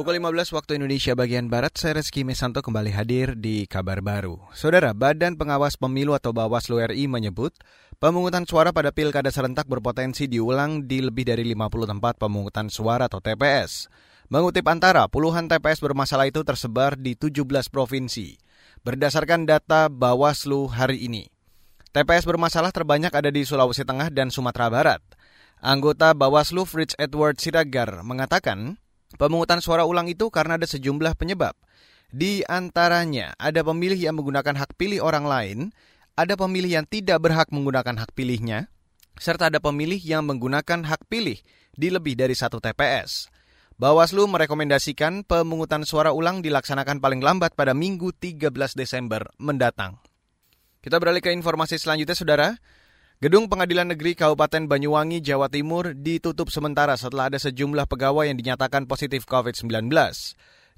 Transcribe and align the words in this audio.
Pukul 0.00 0.16
15 0.16 0.56
waktu 0.56 0.80
Indonesia 0.80 1.12
bagian 1.12 1.52
Barat, 1.52 1.76
saya 1.76 2.00
Reski 2.00 2.24
Mesanto 2.24 2.64
kembali 2.64 2.88
hadir 2.88 3.36
di 3.36 3.68
kabar 3.68 4.00
baru. 4.00 4.40
Saudara, 4.56 4.96
Badan 4.96 5.36
Pengawas 5.36 5.76
Pemilu 5.76 6.16
atau 6.16 6.32
Bawaslu 6.32 6.80
RI 6.80 7.04
menyebut 7.04 7.52
pemungutan 8.00 8.48
suara 8.48 8.72
pada 8.72 8.96
pilkada 8.96 9.28
serentak 9.28 9.68
berpotensi 9.68 10.24
diulang 10.24 10.88
di 10.88 11.04
lebih 11.04 11.28
dari 11.28 11.44
50 11.52 11.84
tempat 11.84 12.16
pemungutan 12.16 12.72
suara 12.72 13.12
atau 13.12 13.20
TPS. 13.20 13.92
Mengutip 14.32 14.64
antara, 14.72 15.04
puluhan 15.04 15.52
TPS 15.52 15.84
bermasalah 15.84 16.32
itu 16.32 16.40
tersebar 16.48 16.96
di 16.96 17.12
17 17.12 17.68
provinsi. 17.68 18.40
Berdasarkan 18.80 19.44
data 19.44 19.92
Bawaslu 19.92 20.64
hari 20.72 21.12
ini, 21.12 21.28
TPS 21.92 22.24
bermasalah 22.24 22.72
terbanyak 22.72 23.12
ada 23.12 23.28
di 23.28 23.44
Sulawesi 23.44 23.84
Tengah 23.84 24.08
dan 24.08 24.32
Sumatera 24.32 24.72
Barat. 24.72 25.04
Anggota 25.60 26.16
Bawaslu 26.16 26.64
Fritz 26.64 26.96
Edward 26.96 27.36
Sidagar 27.36 28.00
mengatakan, 28.00 28.80
Pemungutan 29.20 29.60
suara 29.60 29.84
ulang 29.84 30.08
itu 30.08 30.32
karena 30.32 30.56
ada 30.56 30.64
sejumlah 30.64 31.12
penyebab. 31.12 31.52
Di 32.08 32.40
antaranya 32.48 33.36
ada 33.36 33.60
pemilih 33.60 34.00
yang 34.00 34.16
menggunakan 34.16 34.56
hak 34.56 34.80
pilih 34.80 35.04
orang 35.04 35.28
lain, 35.28 35.58
ada 36.16 36.40
pemilih 36.40 36.80
yang 36.80 36.86
tidak 36.88 37.20
berhak 37.20 37.52
menggunakan 37.52 38.00
hak 38.00 38.16
pilihnya, 38.16 38.72
serta 39.20 39.52
ada 39.52 39.60
pemilih 39.60 40.00
yang 40.00 40.24
menggunakan 40.24 40.88
hak 40.88 41.04
pilih 41.12 41.36
di 41.76 41.92
lebih 41.92 42.16
dari 42.16 42.32
satu 42.32 42.64
TPS. 42.64 43.28
Bawaslu 43.76 44.24
merekomendasikan 44.24 45.28
pemungutan 45.28 45.84
suara 45.84 46.16
ulang 46.16 46.40
dilaksanakan 46.40 47.04
paling 47.04 47.20
lambat 47.20 47.52
pada 47.52 47.76
Minggu 47.76 48.16
13 48.16 48.48
Desember 48.72 49.28
mendatang. 49.36 50.00
Kita 50.80 50.96
beralih 50.96 51.20
ke 51.20 51.28
informasi 51.28 51.76
selanjutnya, 51.76 52.16
Saudara. 52.16 52.48
Gedung 53.20 53.52
Pengadilan 53.52 53.92
Negeri 53.92 54.16
Kabupaten 54.16 54.64
Banyuwangi, 54.64 55.20
Jawa 55.20 55.52
Timur 55.52 55.92
ditutup 55.92 56.48
sementara 56.48 56.96
setelah 56.96 57.28
ada 57.28 57.36
sejumlah 57.36 57.84
pegawai 57.84 58.24
yang 58.24 58.40
dinyatakan 58.40 58.88
positif 58.88 59.28
COVID-19. 59.28 59.92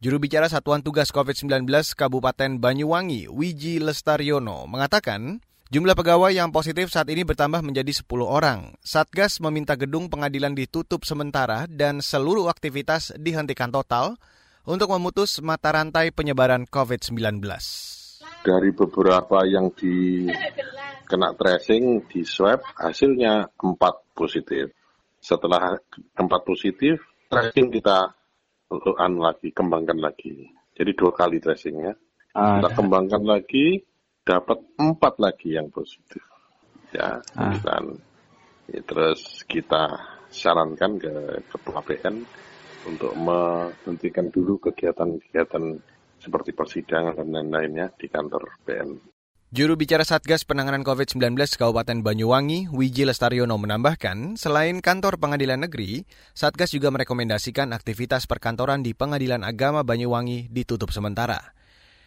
Juru 0.00 0.16
bicara 0.16 0.48
Satuan 0.48 0.80
Tugas 0.80 1.12
COVID-19 1.12 1.68
Kabupaten 1.92 2.56
Banyuwangi, 2.56 3.28
Wiji 3.28 3.76
Lestaryono, 3.84 4.64
mengatakan 4.64 5.44
jumlah 5.68 5.92
pegawai 5.92 6.32
yang 6.32 6.48
positif 6.48 6.88
saat 6.88 7.12
ini 7.12 7.28
bertambah 7.28 7.60
menjadi 7.60 7.92
10 7.92 8.08
orang. 8.24 8.72
Satgas 8.80 9.36
meminta 9.44 9.76
gedung 9.76 10.08
pengadilan 10.08 10.56
ditutup 10.56 11.04
sementara 11.04 11.68
dan 11.68 12.00
seluruh 12.00 12.48
aktivitas 12.48 13.12
dihentikan 13.20 13.68
total 13.68 14.16
untuk 14.64 14.88
memutus 14.96 15.44
mata 15.44 15.76
rantai 15.76 16.08
penyebaran 16.08 16.64
COVID-19. 16.72 17.20
Dari 18.40 18.72
beberapa 18.72 19.44
yang 19.44 19.68
di 19.76 20.24
kena 21.10 21.34
tracing 21.34 22.06
di 22.06 22.22
swab 22.22 22.62
hasilnya 22.78 23.50
empat 23.58 24.14
positif. 24.14 24.70
Setelah 25.18 25.74
empat 26.14 26.46
positif, 26.46 27.02
tracing 27.26 27.74
kita 27.74 28.14
an 28.96 29.18
lagi, 29.18 29.50
kembangkan 29.50 29.98
lagi. 29.98 30.46
Jadi 30.78 30.90
dua 30.94 31.10
kali 31.10 31.42
tracingnya. 31.42 31.92
Ah, 32.30 32.62
kita 32.62 32.78
kembangkan 32.78 33.26
lagi, 33.26 33.82
dapat 34.22 34.62
empat 34.78 35.18
lagi 35.18 35.58
yang 35.58 35.66
positif. 35.74 36.22
Ya, 36.94 37.18
ah. 37.34 37.58
dan 37.58 37.98
ya, 38.70 38.80
terus 38.86 39.42
kita 39.50 39.98
sarankan 40.30 40.94
ke 41.02 41.42
ketua 41.50 41.82
PN 41.82 42.22
untuk 42.86 43.12
menghentikan 43.18 44.30
dulu 44.30 44.62
kegiatan-kegiatan 44.62 45.64
seperti 46.22 46.54
persidangan 46.54 47.18
dan 47.18 47.28
lain-lainnya 47.34 47.90
di 47.98 48.06
kantor 48.06 48.62
PN. 48.62 49.09
Juru 49.50 49.74
bicara 49.74 50.06
Satgas 50.06 50.46
Penanganan 50.46 50.86
COVID-19 50.86 51.34
Kabupaten 51.58 52.06
Banyuwangi, 52.06 52.70
Wiji 52.70 53.02
Lestaryono 53.02 53.58
menambahkan, 53.58 54.38
selain 54.38 54.78
kantor 54.78 55.18
pengadilan 55.18 55.66
negeri, 55.66 56.06
Satgas 56.38 56.70
juga 56.70 56.94
merekomendasikan 56.94 57.74
aktivitas 57.74 58.30
perkantoran 58.30 58.86
di 58.86 58.94
Pengadilan 58.94 59.42
Agama 59.42 59.82
Banyuwangi 59.82 60.46
ditutup 60.54 60.94
sementara. 60.94 61.50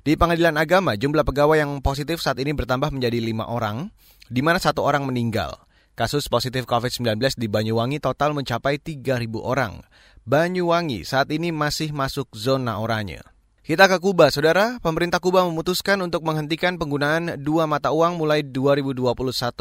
Di 0.00 0.16
Pengadilan 0.16 0.56
Agama, 0.56 0.96
jumlah 0.96 1.28
pegawai 1.28 1.60
yang 1.60 1.84
positif 1.84 2.24
saat 2.24 2.40
ini 2.40 2.56
bertambah 2.56 2.88
menjadi 2.88 3.20
lima 3.20 3.44
orang, 3.52 3.92
di 4.32 4.40
mana 4.40 4.56
satu 4.56 4.80
orang 4.80 5.04
meninggal. 5.04 5.60
Kasus 5.92 6.32
positif 6.32 6.64
COVID-19 6.64 7.36
di 7.36 7.52
Banyuwangi 7.52 8.00
total 8.00 8.32
mencapai 8.32 8.80
3.000 8.80 9.04
orang. 9.44 9.84
Banyuwangi 10.24 11.04
saat 11.04 11.28
ini 11.28 11.52
masih 11.52 11.92
masuk 11.92 12.32
zona 12.32 12.80
oranye. 12.80 13.20
Kita 13.66 13.90
ke 13.90 13.98
Kuba, 13.98 14.30
saudara. 14.30 14.78
Pemerintah 14.78 15.18
Kuba 15.18 15.42
memutuskan 15.42 15.98
untuk 15.98 16.22
menghentikan 16.22 16.78
penggunaan 16.78 17.34
dua 17.42 17.66
mata 17.66 17.90
uang 17.90 18.14
mulai 18.14 18.46
2021 18.46 19.10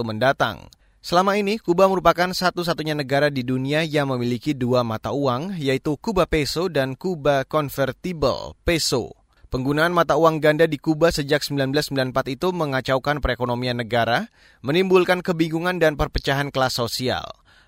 mendatang. 0.05 0.69
Selama 1.01 1.33
ini, 1.41 1.57
Kuba 1.57 1.89
merupakan 1.89 2.29
satu-satunya 2.29 2.93
negara 2.93 3.33
di 3.33 3.41
dunia 3.41 3.81
yang 3.81 4.13
memiliki 4.13 4.53
dua 4.53 4.85
mata 4.85 5.09
uang, 5.09 5.57
yaitu 5.57 5.97
Kuba 5.97 6.29
Peso 6.29 6.69
dan 6.69 6.93
Kuba 6.93 7.49
Convertible 7.49 8.53
Peso. 8.61 9.17
Penggunaan 9.49 9.89
mata 9.89 10.21
uang 10.21 10.37
ganda 10.37 10.69
di 10.69 10.77
Kuba 10.77 11.09
sejak 11.09 11.41
1994 11.41 12.13
itu 12.29 12.53
mengacaukan 12.53 13.17
perekonomian 13.25 13.81
negara, 13.81 14.29
menimbulkan 14.61 15.25
kebingungan 15.25 15.81
dan 15.81 15.97
perpecahan 15.97 16.53
kelas 16.53 16.77
sosial. 16.77 17.25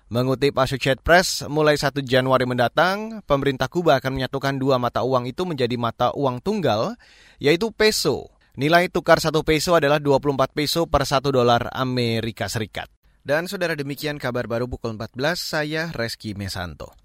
Mengutip 0.08 0.56
Associated 0.56 1.04
Press, 1.04 1.44
mulai 1.52 1.76
1 1.76 2.00
Januari 2.00 2.48
mendatang, 2.48 3.20
pemerintah 3.28 3.68
Kuba 3.68 4.00
akan 4.00 4.16
menyatukan 4.16 4.56
dua 4.56 4.80
mata 4.80 5.04
uang 5.04 5.28
itu 5.28 5.44
menjadi 5.44 5.76
mata 5.76 6.16
uang 6.16 6.40
tunggal, 6.40 6.96
yaitu 7.36 7.68
peso. 7.68 8.32
Nilai 8.56 8.88
tukar 8.88 9.20
satu 9.20 9.44
peso 9.44 9.76
adalah 9.76 10.00
24 10.00 10.56
peso 10.56 10.88
per 10.88 11.04
satu 11.04 11.28
dolar 11.28 11.68
Amerika 11.76 12.48
Serikat. 12.48 12.88
Dan 13.20 13.52
saudara 13.52 13.76
demikian 13.76 14.16
kabar 14.16 14.48
baru 14.48 14.64
pukul 14.64 14.96
14, 14.96 15.36
saya 15.36 15.92
Reski 15.92 16.32
Mesanto. 16.32 16.88